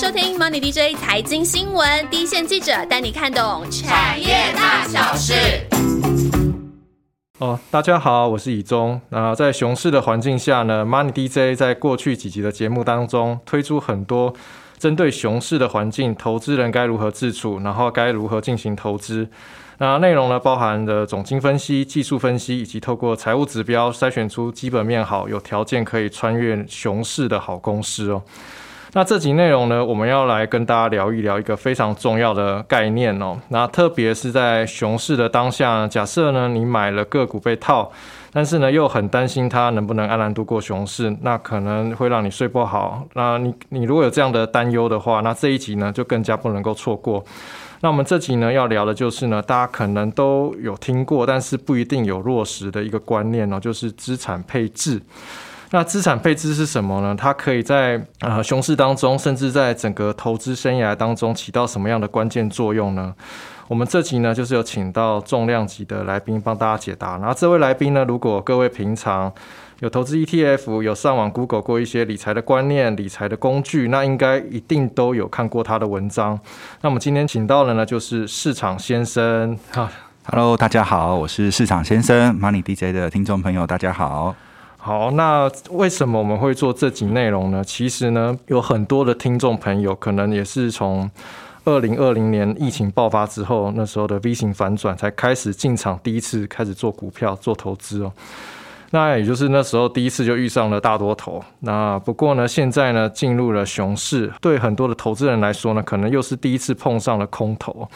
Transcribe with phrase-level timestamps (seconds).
[0.00, 5.34] 收听 Money DJ 财经新闻，第一线记者带你看懂产业大小事。
[7.40, 9.00] 哦，大家好，我是以中。
[9.08, 14.32] 那在熊市的环境下呢，Money DJ 在过去几集的节目当中推出很多
[14.78, 19.28] 针对熊市的环境，投资人该如何自处，然后该如何进行投资。
[19.78, 28.22] 那内容呢，包含的总经分析、技术分析，以及透过财务指标筛选出基本面好、有条件可以穿越熊市的好公司哦。
[28.94, 33.38] 那这集内容呢，我们要来跟大家聊一聊一个非常重要的概念哦。
[33.48, 37.92] 那特别是在熊市的当下，假设呢你买了个股被套，
[38.32, 43.06] 但是呢又很担心它能不能安然度过熊市，那可能会让你睡不好。
[43.12, 47.22] 那你你如果有这样的担忧的话，那这一集呢就更加不能够错过。
[47.80, 55.00] 那我们这集呢要聊的就是呢，大家可能都有听过，但是不一定有落实的一个观念哦，就是资产配置。
[55.70, 57.14] 那资产配置是什么呢？
[57.14, 63.14] 它可以在呃熊市当中，甚至在整个投资生涯当中起到什么样的关键作用呢？
[63.66, 67.18] 我们这集呢，就是有请到重量级的来宾帮大家解答。
[67.18, 69.30] 然后这位来宾呢，如果各位平常
[69.80, 76.40] 有投资 ETF，有上网 Google 过一些理财的观念、理财的工具，那应该一定都有看过他的文章。
[76.80, 79.58] 那我们今天请到的呢，就是市场先生。
[79.72, 79.86] 哈
[80.24, 84.34] ，Hello，大家好，我是市场先生 Money DJ 的听众朋友，大家好。
[84.88, 87.62] 好，那为什么我们会做这集内容呢？
[87.62, 91.10] 其实呢，有很多的听众朋友可能也是从
[91.66, 98.10] 二零二零年疫情爆发之后，那时候的 V 型反转才开始进场，第一次开始做股票做投资哦。
[98.92, 101.44] 那也就是那时候第一次就遇上了大多头。
[101.60, 107.86] 那不过呢，现在呢进入了熊市，对很多的投资人来说呢，可能又是第一次碰上了空头。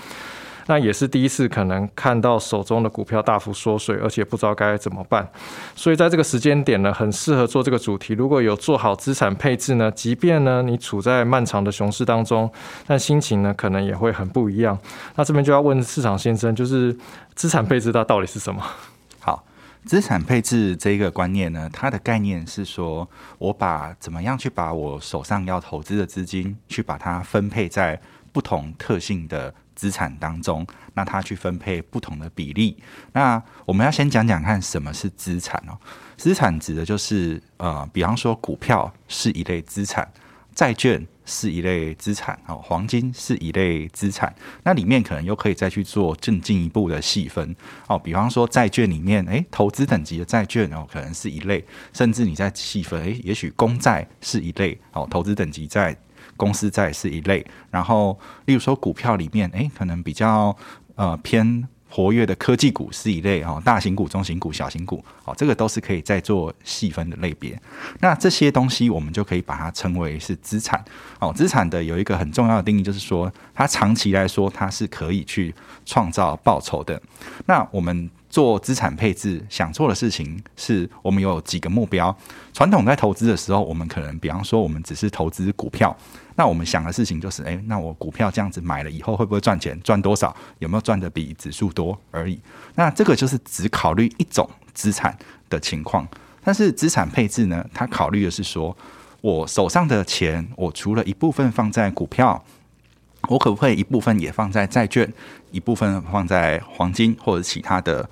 [0.67, 5.29] 那也是第一次可能看到手中的股票大幅缩水，而且不知道该怎么办。
[5.75, 8.15] 所以在这个时间点呢，很适合做这个主题。
[8.15, 12.51] 如果有做好资产配置呢，即便呢你处在漫长的熊市当中，
[12.87, 14.79] 但心情呢可能也会很不一样。
[15.17, 16.97] 那这边就要问市场先生，就是
[17.35, 18.63] 资产配置它到底是什么？
[19.21, 19.45] 好，
[19.85, 23.09] 资产配置这一个观念呢，它的概念是说
[23.39, 28.01] 我把怎么样去把我手上要投资的资金，去把它分配在
[28.33, 29.55] 不同特性的。
[29.75, 32.77] 资产当中，那它去分配不同的比例。
[33.15, 35.77] 那我们要先讲讲看什么是资产哦。
[36.17, 40.07] 资产指的就是呃，比方说股票是一类资产，
[40.55, 44.33] 债券是一类资产哦，黄金是一类资产。
[44.63, 47.57] 那里面可能又可以再去做更进一步的细分
[47.89, 47.99] 哦。
[47.99, 51.65] 比方说债券里面，诶，投资等级的债券哦，可能是一类，
[51.95, 55.97] 甚至你在细分，诶，也许公债是一类哦，投资等级在。
[56.37, 60.57] 公司债是一类，然后例如说股票里面，哎，可能比较
[60.95, 67.61] 呃偏活跃的科技股是一类哦，大型股、中型股、小型股，哦，这个都是可以再做细分的类别。
[68.01, 70.83] 那这些东西我们就可以把它称为是资产
[71.19, 71.31] 哦。
[71.35, 75.55] 资产的有一个很重要的定义，就是说它长期来说它是可以去
[75.85, 76.99] 创造报酬的。
[77.45, 82.17] 那我们做资产配置想做的事情是，我们有几个目标。
[82.55, 85.95] 传统在投资的时候，我们可能比方说我们只是投资股票。
[86.35, 89.79] 那我们想的事情就是，哎，那我股票这样子买了以后会不会赚钱？
[89.83, 90.35] 赚多少？
[90.61, 92.41] 有没有赚的比指数多而已？
[92.75, 95.15] 那这个就是只考虑一种资产
[95.51, 96.09] 的情况。
[96.43, 98.75] 但是资产配置呢，它考虑的是说，
[99.21, 102.43] 我手上的钱，我除了一部分放在股票，
[103.29, 105.13] 我可不可以一部分也放在债券，
[105.51, 108.09] 一部分放在黄金或者其他的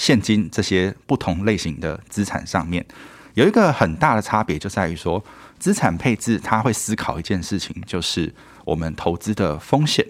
[0.00, 2.82] 现金这些不同类型的资产上面？
[3.34, 5.22] 有一个很大的差别就在于说。
[5.58, 8.34] 资产配置，它会思考一件事情，就是
[8.64, 10.02] 我们投资的风险。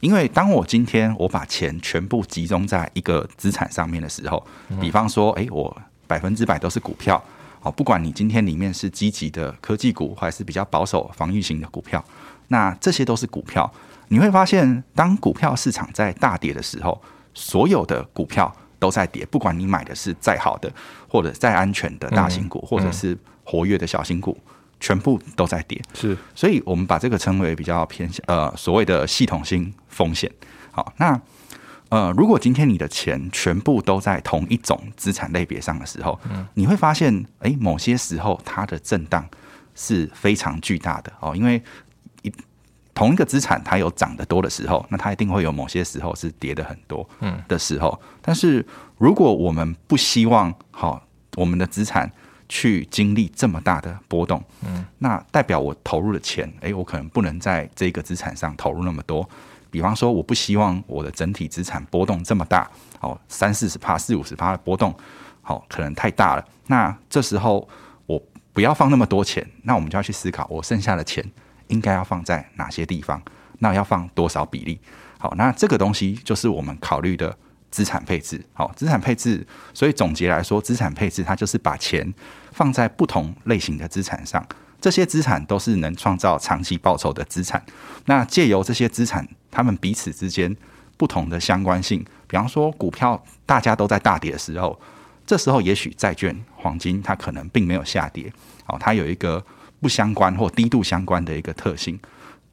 [0.00, 4.42] 因为当我今天我把钱全部集中在一个资产上面的时候，
[4.80, 5.76] 比方说，诶，我
[6.06, 7.22] 百分之百都是股票，
[7.60, 12.02] 哦，不管你今天里面是积极的科技股，还是比较保守防御型的股票，
[12.48, 13.70] 那这些都是股票。
[14.08, 16.98] 你会发现，当股票市场在大跌的时候，
[17.34, 18.50] 所有的股票
[18.84, 20.70] 都在跌，不管你买的是再好的，
[21.08, 24.36] 或者再安全的大型股，或者是活跃的小型股。
[24.80, 30.30] 全部都在跌，是，所以我们把这个称为比较偏向呃所谓的系统性风险。
[30.72, 31.18] 好，那
[31.88, 39.26] 呃，如果今天你的钱全部都在同一种资产类别上的时候，嗯，你会发现，哎，某些时候它的震荡
[39.74, 41.83] 是非常巨大的哦，因为一
[42.94, 48.00] 同一个资产它有涨得多的时候，那它一定会有某些时候是跌的很多，嗯的时候。
[48.22, 48.64] 但是
[48.98, 51.04] 如果我们不希望好
[51.36, 52.10] 我们的资产，
[52.46, 59.28] 去经历这么大的波动，嗯，那代表我投入的钱，诶，我可能不能在这个资产上投入那么多。
[59.70, 62.70] 比方说，我不希望我的整体资产波动这么大，
[63.00, 64.94] 哦，三四十帕、四五十帕的波动，
[65.40, 66.44] 好，可能太大了。
[66.66, 67.66] 那这时候
[68.06, 71.24] 我不要放那么多钱，那我们就要去思考，我剩下的钱
[71.68, 73.20] 应该要放在哪些地方？
[73.58, 74.78] 那要放多少比例？
[75.18, 77.34] 好，那这个东西就是我们考虑的
[77.70, 78.44] 资产配置。
[78.52, 82.12] 好，资产配置，所以总结来说，资产配置它就是把钱
[82.52, 84.46] 放在不同类型的资产上，
[84.80, 87.64] 这些资产都是能创造长期报酬的资产。
[88.06, 90.54] 那借由这些资产，他们彼此之间
[90.96, 94.78] 不同的相关性，比方说股票大家都在大跌的时候，
[95.24, 98.30] 这时候也许债券、黄金它可能并没有下跌。
[98.64, 99.42] 好，它有一个
[99.84, 102.00] 不相关或低度相关的一个特性。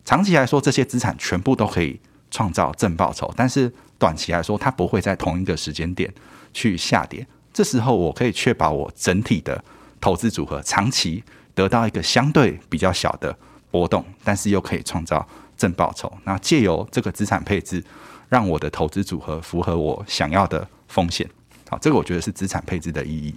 [0.04, 1.98] 长期来说，这些资产全部都可以
[2.30, 6.14] 创造正报酬，但是短期来说，它不会在同一个时间点
[6.52, 7.26] 去下跌。
[7.54, 9.64] 这时候，我可以确保我整体的
[10.02, 11.24] 投资组合长期
[11.56, 13.34] 得到一个相对比较小的
[13.70, 15.26] 波动，但是又可以创造
[15.56, 16.12] 正报酬。
[16.26, 17.82] 那借由这个资产配置，
[18.28, 21.26] 让我的投资组合符合我想要的风险。
[21.70, 23.34] 好，这个我觉得是资产配置的意义。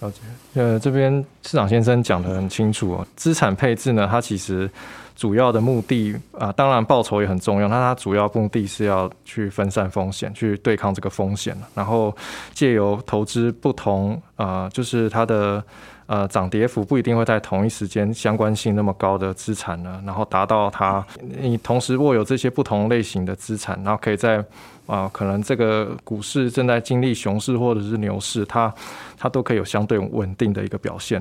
[0.00, 0.20] 了解，
[0.54, 3.06] 呃，这边市长先生讲的很清楚哦。
[3.16, 4.70] 资产配置呢，它其实
[5.16, 12.14] 主要的目的啊，当然报酬也很重要，那它主要目的是要去分散风险，去对抗这个风险，然后
[12.52, 15.64] 借由投资不同啊，就是它的
[16.06, 24.44] 呃涨跌幅不一定会在同一时间相关性那么高的资产呢，然后达到它你同时握有这些不同类型的资产，然后可以在。
[24.86, 28.72] 啊，可能这个股市正在经历熊市或者是牛市，它
[29.18, 31.20] 它都可以有相对稳定的一个表现。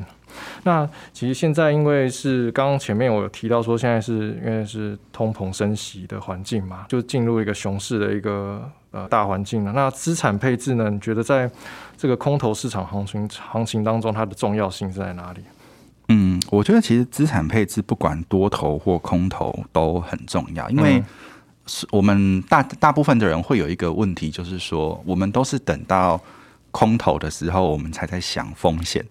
[0.63, 9.71] 那其实现在因为是刚刚前面我有提到说，现在是因为是通膨升息的环境嘛，就进入一个熊市的一个呃大环境了。
[9.73, 10.89] 那资产配置呢？
[10.89, 11.49] 你觉得在
[11.97, 15.41] 这个空头市场行情行情当中，它的重要性是在哪里？
[16.09, 21.03] 嗯，我觉得其实资产配置不管多头或空头都很重要，因为。
[21.67, 26.21] 是我们大大部分的人会有一个问题，就是说，我们都是等到
[26.75, 29.01] 空头的时候，我们才在想风险；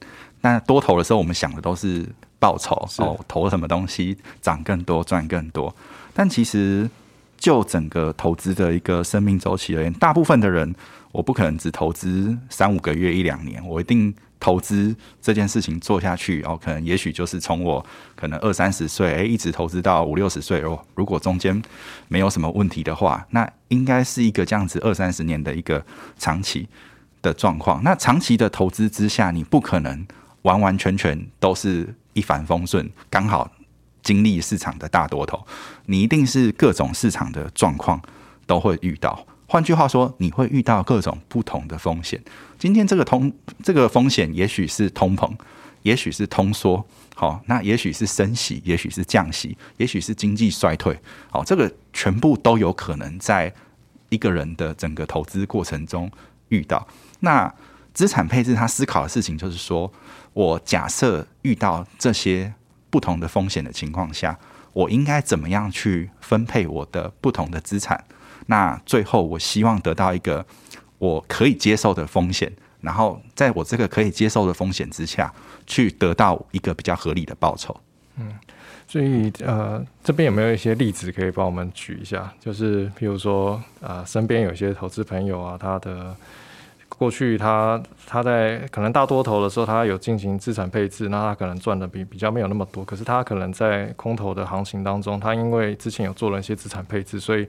[0.43, 2.07] 那多头的时候，我们想的都是
[2.39, 5.75] 报酬哦，投什么东西涨更多，赚更多。
[6.13, 6.91] 但其实，
[7.39, 10.75] 就整个投资的一个生命周期而言，大部分的人，
[11.11, 14.15] 我不可能只投资三五个月、一两年，我一定。
[14.41, 17.83] 投资这件事情做下去，哦，可能也许就是从我
[18.15, 20.79] 可能二三十岁，诶，一直投资到五六十岁哦。
[20.95, 21.63] 如果中间
[22.09, 25.83] 没有什么问题的话，那应该是一个这样子二三十年的一个
[26.19, 26.69] 长期
[27.25, 27.83] 的状况。
[27.83, 30.07] 那长期的投资之下，你不可能
[30.43, 33.51] 完完全全都是一帆风顺，刚好
[34.03, 35.45] 经历市场的大多头，
[35.87, 38.01] 你一定是各种市场的状况
[38.47, 39.27] 都会遇到。
[39.47, 42.21] 换句话说，你会遇到各种不同的风险。
[42.59, 43.33] 今天这个通
[43.63, 45.33] 这个风险，也许是通膨，
[45.83, 46.85] 也许是通缩，
[47.15, 50.99] 好，那也许是升息，也许是降息，也许是经济衰退，
[51.31, 53.53] 好，这个全部都有可能在
[54.09, 56.11] 一个人的整个投资过程中
[56.49, 56.87] 遇到。
[57.25, 57.53] 那
[57.93, 59.91] 资产配置，他思考的事情就是说，
[60.33, 62.53] 我假设遇到这些
[62.91, 64.39] 不同的风险的情况下，
[64.73, 68.05] 我应该怎么样去分配我的不同的资产？
[68.47, 70.45] 那最后，我希望得到一个
[70.99, 75.33] 我可以接受的风险，然后在我这个可以接受的风险之下
[75.67, 77.75] 去得到一个比较合理的报酬。
[78.17, 78.35] 嗯，
[78.87, 82.33] 所以呃，这边有没有一些例子可以帮我们举一下？
[82.39, 86.15] 就是比如说啊，身边有些投资朋友啊，他的
[86.99, 92.85] 过去他他在可能大多头的时候，他有进行资产配置，那他可能赚的比比较没有那么多。
[92.85, 97.47] 可是他可能在空头的行情当中，他因为之前有做了一些资产配置，所以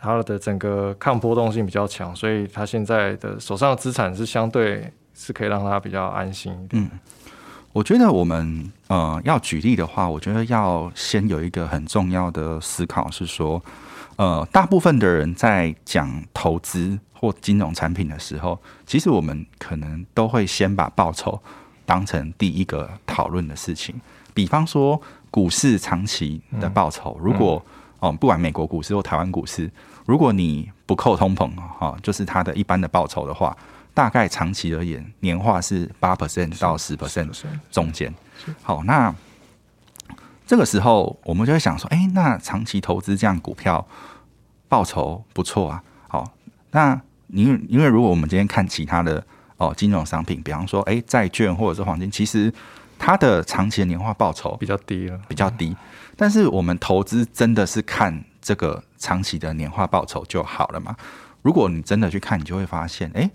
[0.00, 6.80] 它的整个抗波动性比较强，所以他现在的手上的资产是相对是可以让他比较安心一点。
[6.84, 6.88] 嗯，
[7.72, 13.60] 我觉得我们呃要举例的话，我觉得要先有一个很重要的思考是说，
[14.18, 21.40] 呃，大部分的人在讲投资或金融产品的时候，其实我们可能都会先把报酬
[21.86, 23.94] 当成第一个讨论的事情。
[24.34, 27.64] 比方说股市长期的报酬，如果
[28.00, 29.70] 哦，不管美国股市或台湾股市，
[30.04, 31.48] 如果你不扣通膨
[31.78, 33.56] 哈，就是它的一般的报酬的话，
[33.94, 37.30] 大概长期而言，年化是八 percent 到十 percent
[37.70, 38.12] 中间。
[38.64, 39.14] 好，那
[40.48, 43.86] 这个时候我们就会想说，哎，那长期投资这样股票
[44.66, 45.84] 报酬不错啊。
[46.08, 46.32] 好，
[46.70, 49.22] 那因为因为如果我们今天看其他的
[49.58, 52.50] 哦金融商品，比方说哎债券或者是黄金，其实
[52.98, 55.76] 它的长期的年化报酬比较低了，比较低。
[56.16, 60.96] 但是我们投资真的是看这个长期的年化报酬就好了嘛？
[61.42, 63.30] 如果你真的去看，你就会发现，哎，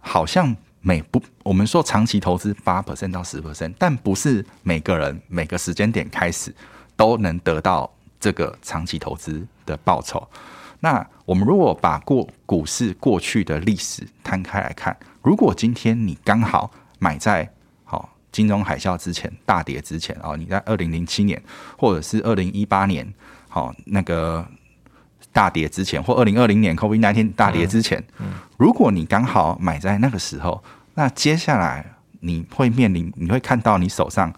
[0.00, 6.54] 好像每不我们说长期投资八 percent 到十 percent，但不是每个人每个时间点开始
[6.96, 10.28] 都能得到这个长期投资的报酬。
[10.80, 17.48] 那我们如果把过股市过去的历史摊开来看，如果今天你刚好买在
[17.84, 21.40] 好金融海啸之前大跌之前哦，你在二零零七年
[21.78, 23.14] 或者是二零一八年，
[23.48, 24.44] 好那个
[25.32, 28.02] 大跌之前，或二零二零年 COVID 那天大跌之前，
[28.56, 30.62] 如果你刚好买在那个时候，
[30.94, 31.84] 那接下来
[32.20, 34.32] 你会面临，你会看到你手上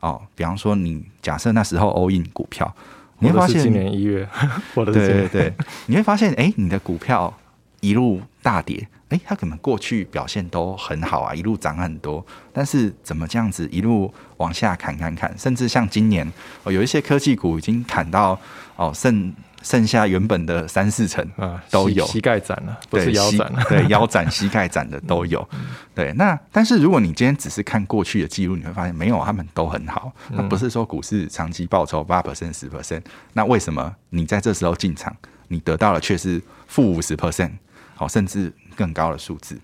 [0.00, 2.74] 哦，比方说你假设那时候 all in 股票，
[3.18, 4.26] 你会发现今年一月，
[4.74, 5.54] 我的对对对，
[5.86, 7.32] 你会发现哎，你的股票
[7.80, 8.88] 一路大跌。
[9.10, 16.30] 哎，它可能过去表现都很好啊，一路涨很多，但是怎么这样子一路往下砍砍砍，甚至像今年
[16.62, 18.38] 哦，有一些科技股已经砍到
[18.76, 19.34] 哦剩
[19.68, 25.46] 剩下原本的三四成啊，都有膝盖斩了，不是腰斩了，对 腰斩膝盖斩的都有。
[25.94, 30.10] 对，那但是如果你今天只是看过去的记录，你会发现没有，他们都很好。
[30.30, 33.02] 那不是说股市长期报酬八 percent 十 percent，
[33.34, 35.14] 那为什么你在这时候进场，
[35.48, 37.50] 你得到的却是负五十 percent？
[37.94, 38.50] 好，甚至。
[38.78, 39.58] 更高的数字，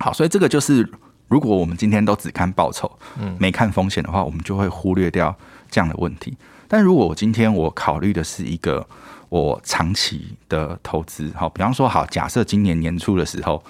[0.00, 0.84] 好，所以这个就是，
[1.28, 5.32] 如果我们今天都只看报酬，嗯，没看风险的话，我们就会忽略掉
[5.70, 6.36] 这样的问题。
[6.68, 8.86] 但如果我今天我考虑的是一个
[9.28, 13.62] 我长期的投资，好，比方说，好，假设今年年初的时候，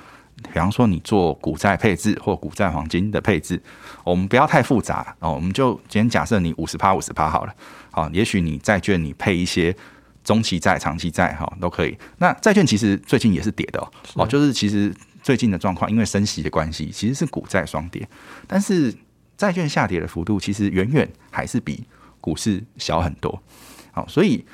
[0.52, 3.60] 比方说你做股债配置或股债黄金的配置，
[4.04, 7.54] 我们不要太复杂哦，我们就今天假设你五十趴五十趴好了，
[7.90, 9.74] 好，也许你债券你配一些。
[10.24, 11.94] 中期债、长期债，哈，都可以。
[12.16, 13.78] 那债券其实最近也是跌的
[14.14, 14.90] 哦，就是其实
[15.22, 18.08] 最近的状况，因为升息的关系，其实是股债双跌。
[18.46, 18.90] 但是
[19.36, 21.84] 债券下跌的幅度，其实远远还是比
[22.20, 23.42] 股市小很多。
[23.92, 24.44] 好，所以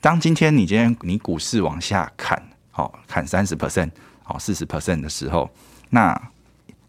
[0.00, 3.90] 当今天你今天你股市往下砍，好砍三十 percent，
[4.22, 5.50] 好四十 percent 的时候，
[5.90, 6.20] 那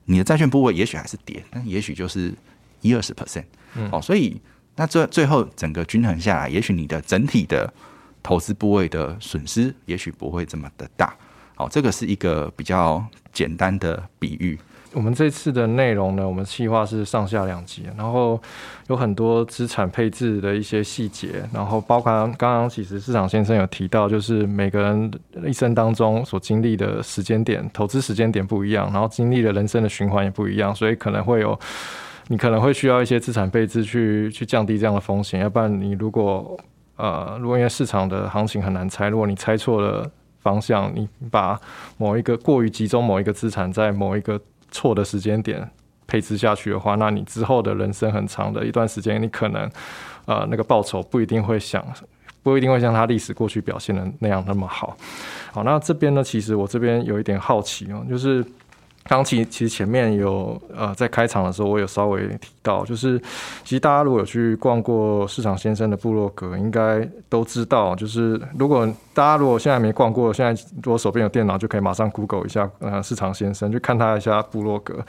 [0.06, 2.34] 你的债券部位也许还是跌，但也许就是
[2.82, 3.46] 一二十 percent。
[3.92, 4.42] 好，所以
[4.76, 7.74] 那最最后整个均衡下来，也许你的整体的。
[8.22, 11.16] 投资部位的损失也许不会这么的大，
[11.56, 14.60] 好，这个是一个比较简单的比喻。
[14.94, 18.42] 我们这次的内容呢，我们计划是上下两集，然后
[18.88, 25.12] 有很多资产配置的一些细节，然后包括刚刚其实市场先生有提到，就是每个人
[25.46, 31.58] 一生当中所经历的时间点、投资时间点不一样，然后经历的人生的循环也不一样，所以可能会有
[32.30, 36.58] 你可能会需要一些资产配置去去降低这样的风险，要不然你如果
[36.96, 41.60] 呃，如果因为市场的行情很难猜，如果你猜错了方向，你把
[41.98, 44.40] 某一个过于集中某一个资产在某一个
[44.72, 45.70] 错的时间点
[46.08, 49.70] 配置下去的话，那你之后的人生很长的一段时间，你可能
[50.26, 51.86] 呃那个报酬不一定会想
[52.42, 54.96] 不一定会像他历史过去表现的那样那么好。
[55.52, 58.46] 好，那这边呢，其实我这边有一点好奇哦，就是。
[59.10, 63.20] 刚其其实前面有呃在开场的时候，我有稍微提到，就是
[63.64, 68.86] 其实大家如果有去逛过市场先生的部落格，应该都知道，就是如果
[69.16, 75.04] 大家如果现在没逛过，现在如果手边有电脑，就可以马上 Google 一下呃市场先生，去看他一下部落格，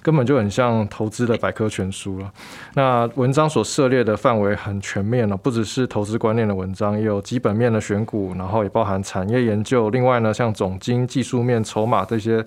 [0.00, 2.32] 根本就很像投资的百科全书了。
[2.74, 9.90] 那文章所涉猎的范围很全面了，不只是投资观念的文章，也有基本面的选股，然后也包含产业研究。
[9.90, 12.46] 另外呢，像总经、技术面、筹码这些。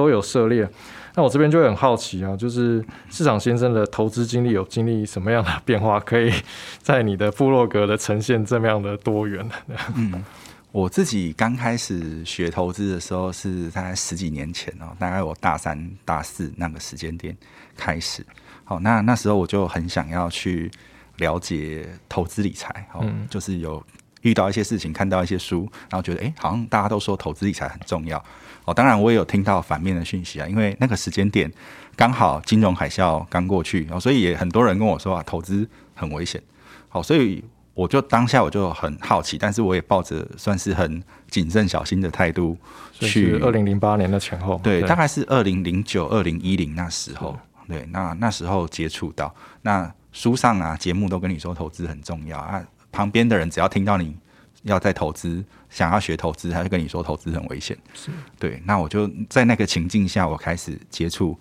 [0.00, 0.66] 都有涉猎，
[1.14, 6.32] 那我这边就很好奇啊，就是市场先生的投资经历有经历什么样的变化，可以
[6.80, 9.46] 在你的部落格的呈现这么样的多元？
[9.94, 10.24] 嗯，
[10.72, 17.36] 我自己刚开始学投资的时候是大概十几年前哦，大概我大三、大四那个时间点
[17.76, 18.24] 开始。
[18.64, 20.70] 好，那那时候我就很想要去
[21.18, 23.84] 了解投资理财，哦，就是有
[24.22, 28.22] 遇到一些事情，看到一些书，然后觉得哎，好像大家都说投资理财很重要。
[28.64, 31.50] 哦，当然我也有听到反面的讯息啊，因为那个时间点
[31.96, 36.40] 刚好金融海啸刚过去，然哦，所以也很多人跟我说啊，投资很危险。
[36.88, 42.56] 好，所以我就当下我就很好奇，但是我也抱着算是很谨慎小心的态度
[42.92, 43.38] 去。
[43.38, 52.62] 二零零八年的前后，对，大概是二零零九、二零一零那时候，对，那那时候接触到，那书上啊节目都跟你说投资很重要啊，
[52.92, 54.16] 旁边的人只要听到你。
[54.64, 57.74] 要在投资，想要学投资，他就跟你说投资很危险。
[57.94, 61.34] 是对，那我就在那个情境下，我开始接触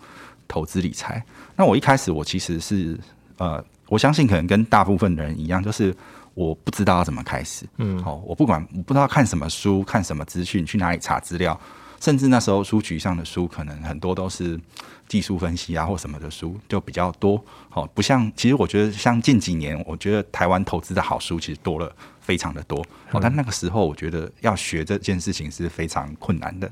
[0.48, 1.22] 投资理财。
[1.54, 2.98] 那我一开始我其实是
[3.38, 5.94] 呃，我相信可能跟大部分的人一样，就是
[6.34, 7.66] 我不知道要怎么开始。
[7.76, 11.60] 嗯，好，我不管我不知道看什么书，看什么资讯，去哪里查资料，
[12.00, 14.60] 甚至那时候书局上的书可能很多都是
[15.08, 17.44] 技术分析啊或什么的书就比较多。
[17.70, 21.94] 好，不像其实我觉得像近几年，我觉得台湾投资的好书其实多了。
[22.22, 22.80] 非常的多
[23.10, 26.70] 哦，但那个时候我觉得要学这件事情是非常困难的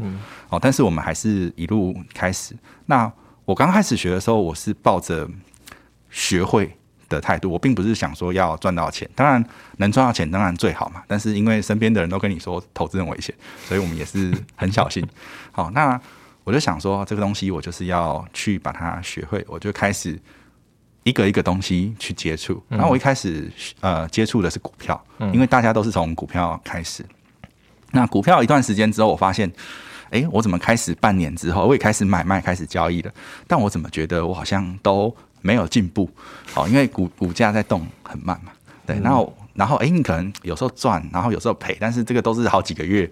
[0.50, 0.60] 哦。
[0.62, 2.56] 但是我们还是一路开始。
[2.86, 3.12] 那
[3.44, 5.28] 我刚开始学的时候，我是抱着
[6.12, 6.78] 学会
[7.10, 9.10] 的态度，我并不是想说要赚到钱。
[9.16, 9.44] 当然
[9.78, 11.04] 能赚到钱当然最好嘛。
[11.08, 13.34] 但是因为身边的人都跟你说投资很危险，
[13.66, 15.06] 所以我们也是很小心。
[15.52, 16.00] 好，那
[16.44, 20.18] 我就想说这个东西我就是要去把它学会，我就开始
[21.04, 22.64] 一个一个东西去接触。
[22.70, 25.02] 然后我一开始呃接触的是股票，
[25.34, 27.06] 因为大家都是从股票开始。
[27.92, 29.50] 那股票一段时间之后，我发现，
[30.10, 33.12] 哎，我怎么开始半年之后，我也开始买卖、开始交易了，
[33.48, 36.10] 但我怎么觉得我好像都没有进步？
[36.56, 38.52] 哦，因为股股价在动很慢嘛。
[38.86, 43.10] 对，然后然后哎，你可能有时候赚，然后有时候赔，但是这个都是好几个月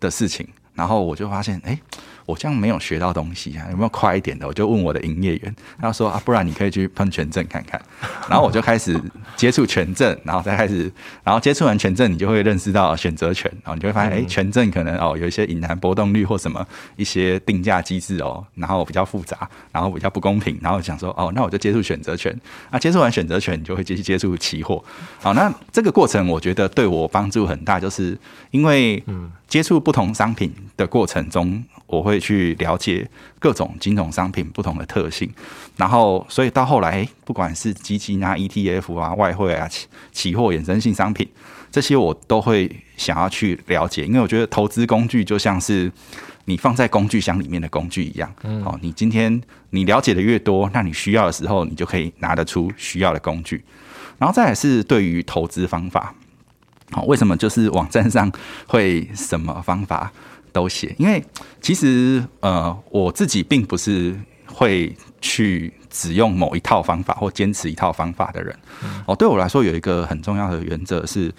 [0.00, 0.46] 的事情。
[0.74, 1.78] 然后我就发现，哎。
[2.26, 4.46] 我这样没有学到东西啊，有没有快一点的？
[4.46, 7.80] 我就问我的营业员，他说啊，不然你可以去喷权证看看。
[8.28, 8.98] 然后我就开始
[9.36, 10.90] 接触权证，然后再开始，
[11.22, 16.66] 然后接触完权证，你就会认识到选择权，然后你就会发现，哎，权证可能哦有一些隐含波动率或什么
[16.96, 22.34] 一些定价机制哦，然后比较复杂，然后比较不公平，然后想说哦，那我就接触选择权。
[22.70, 24.82] 啊，接触完选择权，你就会继续接触期货。
[25.20, 28.16] 好，那这个过程我觉得对我帮助很大，就是
[28.50, 29.30] 因为嗯。
[29.46, 35.30] 接触不同商品的过程中，我会去了解各种金融商品不同的特性，
[35.76, 41.28] 然后所以到后来，不管是基金啊、ETF 啊、外汇啊、期期货衍生性商品，
[41.70, 45.90] 这些我都会想要去了解，因为我觉得投资工具就像是
[46.46, 48.32] 你放在工具箱里面的工具一样。
[48.42, 53.64] 嗯哦，你今天你了解的越多，那你需要的时候，你就可以拿得出需要的工具。
[54.18, 56.14] 然后再来是对于投资方法。
[56.92, 58.30] 好，为什么就是网站上
[58.68, 60.12] 会什么方法
[60.54, 60.94] 都写？
[60.98, 61.22] 因为
[61.60, 68.56] 其实呃，我自己并不是会去只用某一套方法或坚持一套方法的人。
[69.04, 71.34] 哦，对我来说有一个很重要的原则是，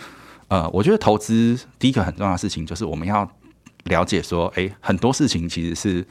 [0.50, 3.28] 呃，我觉得投资第一个很重要的事情就是我们要
[3.86, 6.06] 了解说，哎，很多事情其实是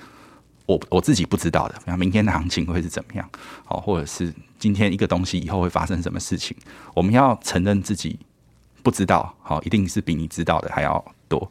[0.65, 3.29] 我我自己不知道的，比方明天的行情会是怎么样，
[3.67, 6.57] 好，或者是今天一个东西以后会发生什么事情，
[6.95, 8.19] 我们要承认自己。
[8.83, 11.51] 不知道，好，一定是比你知道的还要多。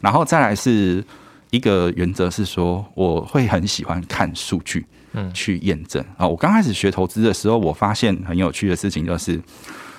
[0.00, 1.04] 然后再来是
[1.50, 6.26] 一个原则是说，我会很喜欢看数据，嗯，去验证啊。
[6.26, 9.40] 我刚开始学投资的时候，我发现很有趣的事情就是，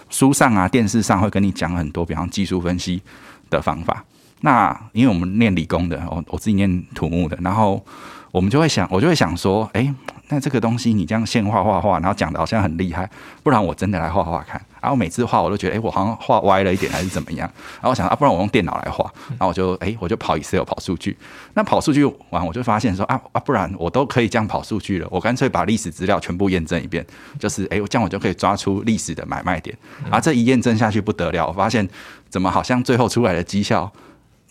[0.09, 3.01] 书上啊、电视上会跟你讲很多，比方技术分析
[3.49, 4.03] 的方法。
[4.41, 7.83] 那因为我们念理工的，我我自己念土木的，然后
[8.31, 9.93] 我们就会想，我就会想说，哎。
[10.27, 13.07] 那这个东西你这样现画画画，然后讲的好像很厉害，
[13.43, 14.59] 不然我真的来画画看。
[14.85, 17.49] 然后每次画我都觉得，哎，我好像画歪了一点，还是怎么样？
[17.77, 19.11] 然后我想啊，不然我用电脑来画。
[19.29, 21.17] 然后我就哎，我就跑 Excel 跑数据。
[21.55, 25.07] 那跑数据完，我就发现说啊啊，不然我都可以这样跑数据了。
[25.09, 27.03] 我干脆把历史资料全部验证一遍，
[27.39, 29.75] 就是哎，这样我就可以抓出历史的买卖点。
[30.11, 31.89] 啊，这一验证下去不得了，我发现
[32.29, 33.91] 怎么好像最后出来的绩效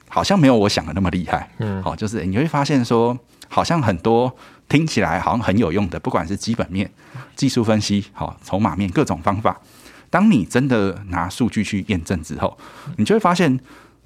[0.09, 1.49] 好像没有我想的那么厉害。
[1.59, 3.16] 嗯，好，就是你会发现说，
[3.49, 4.35] 好像很多。
[4.66, 6.90] 听起来好像很有用的，不管是基本面、
[7.37, 9.61] 技术分析、好筹码面各种方法，
[10.14, 12.57] 当你真的拿数据去验证之后，
[12.98, 13.59] 你就会发现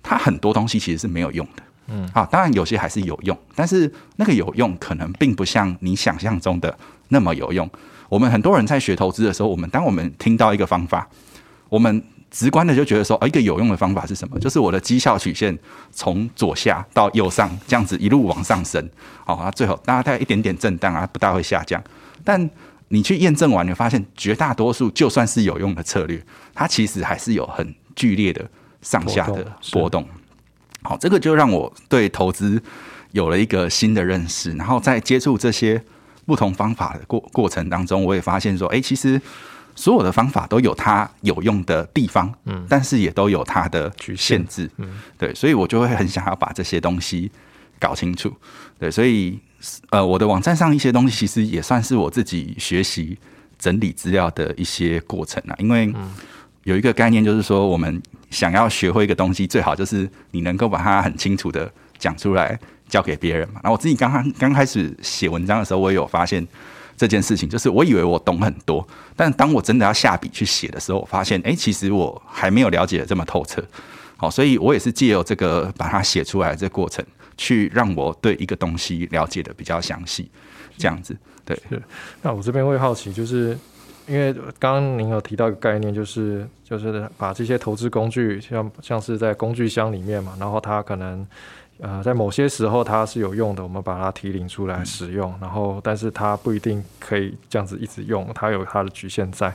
[0.03, 1.62] 它很多东西其实是没有用的。
[1.88, 6.75] 嗯，啊，当然有些还是有用，但是那个有用可能并不像你想象中的
[7.09, 7.68] 那么有用。
[8.09, 11.07] 我们很多人在学投资的时候，我们当我们听到一个方法，
[11.68, 12.03] 我们。
[12.31, 14.38] 直观的就觉得说，哦，一个有用的方法是什么？
[14.38, 15.59] 就是我的绩效曲线
[15.90, 18.87] 从左下到右上这样子一路往上升，
[19.25, 21.83] 好，那最后大概一点点震荡啊，不大会下降。
[22.23, 22.38] 但
[22.88, 26.22] 你去验证完，你发现绝大多数就算是有用的策略，
[26.55, 28.51] 它其实还是有很剧烈的
[28.83, 30.07] 上下的波动。
[30.83, 32.62] 好，这个就让我对投资
[33.12, 34.53] 有了一个新的认识。
[34.53, 35.83] 然后在接触这些
[36.27, 39.20] 不同方法的过过程当中，我也发现说，哎，其实。
[39.81, 47.31] 所有的方法都有它有用的地方，嗯，但是也都有它的限制，嗯，对，所以我就会很想要把这些东西
[47.79, 48.35] 搞清楚，
[48.77, 49.38] 对，所以
[49.90, 53.18] 呃，我的网站上一些东西其实也算是我自己学习
[53.59, 55.92] 整理资料的一些过程啊，因为
[56.64, 63.61] 有一个概念就是说，我们想要学会一个东西，最好就是你能够把它很清楚的讲出来，交给别人嘛。
[63.62, 66.47] 然后我自己刚刚刚开始写文章的时候，我也有发现。
[66.97, 73.62] 这件事情就是我以为我懂很多，但当我真的要下笔去写的时候，我发现，哎，其实我还没有了解的这么透彻。
[74.16, 77.05] 好，所以我也是借由这个把它写出来这过程，
[77.38, 80.31] 去让我对一个东西了解的比较详细。
[80.77, 81.59] 这样子，对。
[82.20, 83.57] 那我这边会好奇，就是
[84.07, 91.27] 因为刚刚您有提到一个概念，就是就是把这些投资工具，像像是在工具箱里面嘛，然后它可能。
[91.81, 99.55] 呃，在某些时候它是有用的，我们把它提领出来使用，然后，但是它不一定可以这样子一直用，它有它的局限在。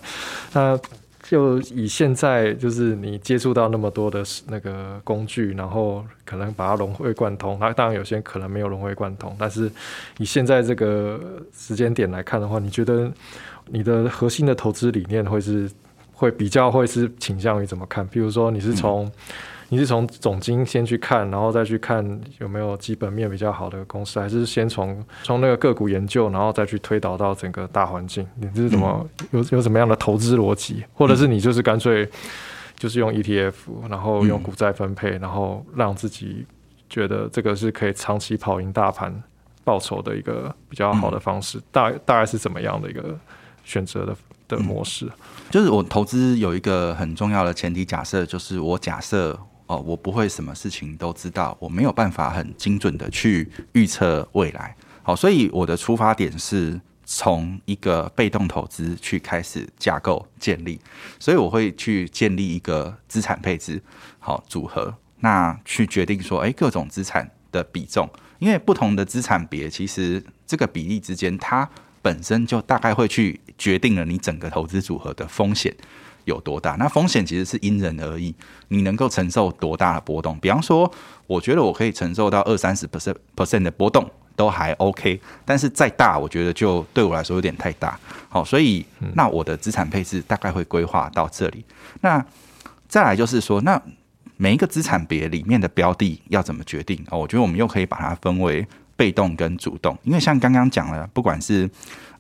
[0.54, 0.80] 那
[1.24, 9.72] 就以现在就是你接触到那么多的那个工具，然后可能把它融会贯通，那当然有些可能没有融会贯通，但是
[10.18, 11.20] 以现在这个
[11.54, 13.10] 时间点来看的话，你觉得
[13.68, 15.72] 你的核心的投资理念会是
[16.12, 18.06] 会比较会是倾向于怎么看？
[18.08, 19.10] 比如说你是从
[19.74, 28.24] 你是从总经先去看，然后再去看有没有基本面比较好的公司，还是先从从那个个股研究，然后再去推导到整个大环境？
[28.36, 32.08] 你是怎么有有什么样的投资逻辑，或者是你就是干脆
[32.78, 33.54] 就是用 ETF，
[33.90, 36.46] 然后用股债分配，然后让自己
[36.88, 39.24] 觉得这个是可以长期跑赢大盘
[39.64, 41.60] 报酬的一个比较好的方式？
[41.72, 43.18] 大大概是怎么样的一个
[43.64, 44.16] 选择的
[44.48, 45.10] 的模式？
[45.50, 49.40] 就是我投资有一个很重要的前提假设，就是我假设
[49.74, 54.76] 哦，我不会什么事情都知道，我没有办法很精准的去预测未来。
[55.02, 60.80] 好，所以我的出发点是从一个被动投资去开始架构建立，
[61.20, 63.82] 所以我会去建立一个资产配置
[64.20, 68.08] 好组合，那去决定说，哎，各种资产的比重，
[68.38, 71.68] 因为不同的资产别，其实这个比例之间它。
[72.04, 75.74] 本身就大概会去决定了你整个投资组合的风险
[76.26, 76.76] 有多大。
[76.80, 78.34] 那风险其实是因人而异，
[78.68, 80.38] 你能够承受多大的波动？
[80.40, 80.92] 比方说，
[81.28, 88.00] 我觉得我可以承受到二三十 percent percent 的波动都还 OK，但是再大，我觉得就对我来说有点太大。
[88.30, 91.64] 好，所以那我的资产配置大概会规划到这里。
[92.02, 92.24] 那
[92.88, 93.82] 再来就是说，那
[94.38, 97.04] 每一个资产别里面的标的要怎么决定？
[97.10, 98.68] 哦，我觉得我们又可以把它分为。
[98.96, 101.68] 被动跟主动，因为像刚刚讲了，不管是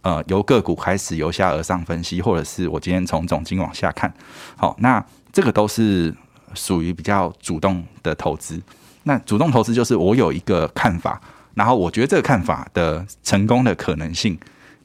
[0.03, 4.13] 呃由个股开始由下而上分析，或者是我今天从总经往下看，
[4.55, 6.15] 好，那这个都是
[6.53, 8.61] 属于比较主动的投资。
[9.03, 11.19] 那主动投资就是我有一个看法，
[11.55, 14.37] 然后我觉得这个看法的成功的可能性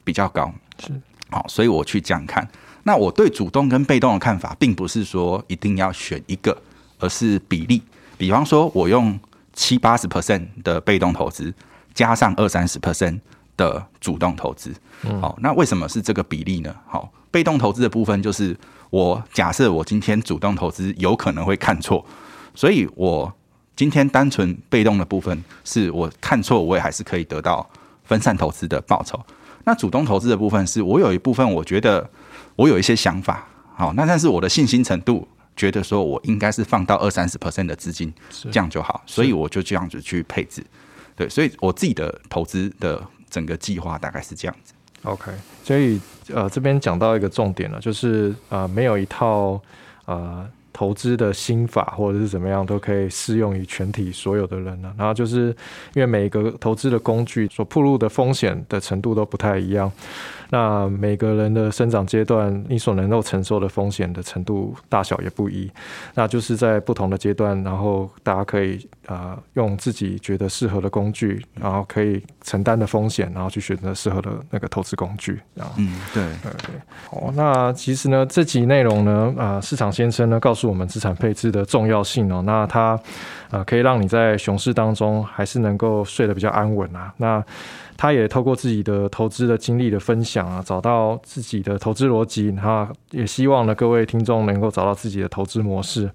[0.03, 0.91] 比较高，是
[1.29, 2.45] 好，所以我去这样看。
[2.83, 6.57] 那我对主动跟被动的看法，并不是说一定要选一个，
[6.97, 7.83] 而是比例。
[8.17, 9.19] 比方说，我用
[9.53, 11.53] 七八十 percent 的被动投资。
[11.93, 13.19] 加上二三十 percent
[13.59, 14.73] 的主动投资，
[15.19, 16.73] 好，那为什么是这个比例呢？
[16.87, 18.57] 好，被动投资的部分就是
[18.89, 22.05] 我假设我今天主动投资有可能会看错，
[22.55, 23.31] 所以我
[23.75, 27.69] 今天单纯被动的部分是我看错，我也还是可以得到
[28.05, 29.19] 分散投资的报酬。
[29.65, 32.09] 那主动投资的部分是我有一部分我觉得
[32.55, 33.45] 我有一些想法，
[33.75, 38.13] 好，那但是我的信心程度觉得说我应该是放到二三十 percent 的资金，
[38.49, 40.63] 这样就好，所以我就这样子去配置。
[41.15, 44.73] 对，所以我自己的投资的整个计划大概是这样子。
[45.03, 45.31] OK，
[45.63, 45.99] 所以
[46.33, 49.61] 呃，这边讲到一个重点了，就是呃，没有一套
[50.05, 54.93] 呃投资的心法或者是怎么样都可以适用于全体所有的人呢。
[54.97, 55.55] 然后就是
[55.93, 59.89] 因为每一个投资的工具所铺露的风险的程度都不太一样。
[60.49, 65.71] 那每个人的生长阶段，你所能够承受的风险的程度大小也不一。
[66.15, 75.41] 那就是在不同的阶段，然后大家可以呃用自己觉得适合的工具，然后可以承担的风险，然后去选择适合的那个投资工具。
[75.75, 76.75] 嗯，对对对。
[77.09, 82.43] 哦，那其实呢，这集内容呢，啊，市场先生呢告诉我们资产配置的重要性哦。
[82.45, 82.99] 那他
[83.49, 87.11] 啊可以让你在熊市当中还是能够睡得比较安稳啊。
[87.17, 87.43] 那
[88.01, 96.09] 他也透过自己的投资的经历的分享啊，找到自己的投资逻辑，然后也希望呢各位听众能够找到自己的投资模式。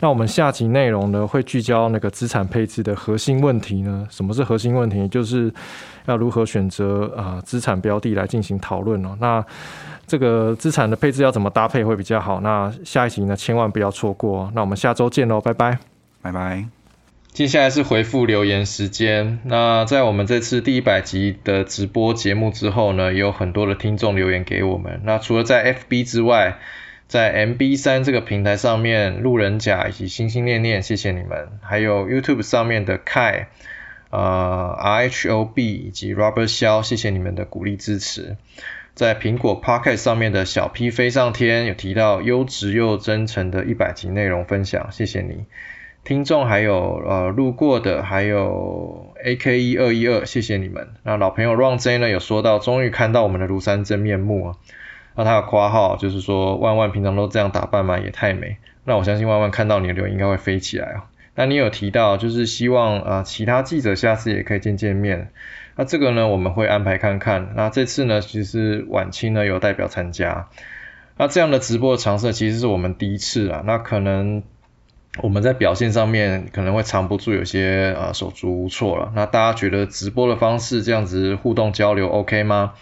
[0.00, 4.06] 那我们下集内容呢会聚焦那个资产配置的核心问题呢？
[4.10, 5.08] 什么是核心问题？
[5.08, 5.50] 就是
[6.04, 9.16] 要如何选择啊资产标的来进行讨论哦。
[9.18, 9.42] 那
[10.06, 12.42] 这个资产的配置要怎么搭配会比较好？
[12.42, 14.50] 那下一集呢千万不要错过。
[14.54, 15.78] 那我们下周见喽，拜拜，
[16.20, 16.81] 拜拜。
[17.32, 19.38] 接下来是回复留言时间。
[19.44, 25.00] 那在我们这次第一百集的直播节目之后呢，也有很多的听众留言给我们。
[25.04, 26.58] 那除了在 FB 之外，
[27.08, 31.48] 在 MB 三这个平台上面，路人甲以及心心念念，谢谢你们。
[31.62, 33.46] 还有 YouTube 上面的 Kai，
[34.10, 38.36] 呃 RHOB 以及 Robert 肖，谢谢你们的鼓励支持。
[38.94, 45.46] 在苹果 Pocket 上面的小 P 飞上天，有提到优质又真诚的一百集内容分享，谢谢你。
[46.04, 50.88] 听众还有呃路过的，还有 A K 一二一二，谢谢你们。
[51.04, 54.56] 那老朋友 Ron J 呢有说到，终于看到我们的庐山真面目啊。
[55.14, 58.00] 那他的夸号，就是说万万平常都这样打扮吗？
[58.00, 58.56] 也太美。
[58.84, 61.02] 那我相信万万看到你的留言应该会飞起来哦。
[61.36, 65.30] 那你有提到就是希望呃其他记者下次也可以见见面。
[65.76, 67.52] 那这个呢我们会安排看看。
[67.54, 70.48] 那这次呢其实晚清呢有代表参加。
[71.16, 73.62] 那这样的直播的尝试其实是我们第一次啊。
[73.64, 74.42] 那可能。
[75.20, 79.12] 我们在表现上面可能会藏不住，有些啊手足无措了。
[79.14, 82.72] 那大家觉得直播的方式这样子互动交流 OK 吗？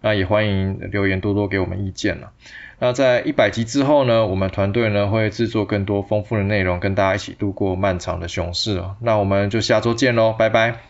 [0.00, 2.30] 那也欢迎留言多多给我们意见了。
[2.78, 8.96] 那在一百集之后呢，我们团队呢会制作更多丰富的内容，跟大家一起度过漫长的熊市哦。
[9.00, 10.84] 那我们就下周见喽，拜拜。